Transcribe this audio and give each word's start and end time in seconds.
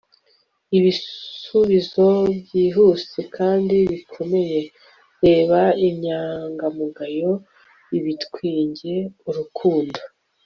ibisubizo 0.77 2.07
byihuse 2.41 3.19
kandi 3.35 3.75
bikomeye, 3.91 4.59
reba 5.23 5.61
inyangamugayo, 5.87 7.31
ibitwenge, 7.97 8.95
urukundo 9.29 9.99